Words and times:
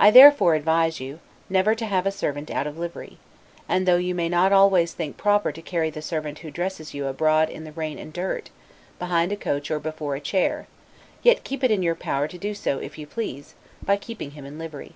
I 0.00 0.10
therefore 0.10 0.54
advise 0.54 0.98
you, 0.98 1.20
never 1.50 1.74
to 1.74 1.84
have 1.84 2.06
a 2.06 2.10
servant 2.10 2.50
out 2.50 2.66
of 2.66 2.78
livery; 2.78 3.18
and, 3.68 3.86
though 3.86 3.98
you 3.98 4.14
may 4.14 4.30
not 4.30 4.50
always 4.50 4.94
think 4.94 5.18
proper 5.18 5.52
to 5.52 5.60
carry 5.60 5.90
the 5.90 6.00
servant 6.00 6.38
who 6.38 6.50
dresses 6.50 6.94
you 6.94 7.06
abroad 7.06 7.50
in 7.50 7.64
the 7.64 7.72
rain 7.72 7.98
and 7.98 8.14
dirt, 8.14 8.48
behind 8.98 9.30
a 9.30 9.36
coach 9.36 9.70
or 9.70 9.78
before 9.78 10.14
a 10.14 10.20
chair, 10.20 10.68
yet 11.22 11.44
keep 11.44 11.62
it 11.62 11.70
in 11.70 11.82
your 11.82 11.94
power 11.94 12.28
to 12.28 12.38
do 12.38 12.54
so, 12.54 12.78
if 12.78 12.96
you 12.96 13.06
please, 13.06 13.54
by 13.84 13.98
keeping 13.98 14.30
him 14.30 14.46
in 14.46 14.58
livery. 14.58 14.94